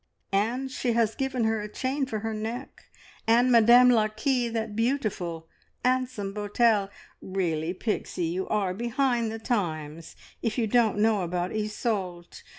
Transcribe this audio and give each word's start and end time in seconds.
And 0.33 0.71
she 0.71 0.93
has 0.93 1.13
given 1.13 1.43
her 1.43 1.61
a 1.61 1.71
chain 1.71 2.07
for 2.07 2.21
her 2.21 2.33
neck, 2.33 2.85
and 3.27 3.51
Madame 3.51 3.91
la 3.91 4.05
Marquise 4.07 4.51
that 4.53 4.75
beautiful 4.75 5.47
'ansome 5.85 6.33
botelle. 6.33 6.89
Really, 7.21 7.75
Pixie, 7.75 8.25
you 8.25 8.47
are 8.47 8.73
behind 8.73 9.31
the 9.31 9.37
times 9.37 10.15
if 10.41 10.57
you 10.57 10.65
don't 10.65 10.97
know 10.97 11.21
about 11.21 11.51
Isoult. 11.51 12.41